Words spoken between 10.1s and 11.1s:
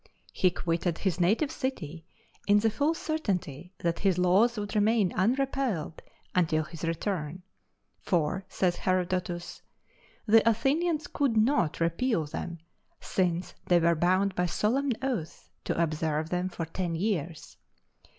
"the Athenians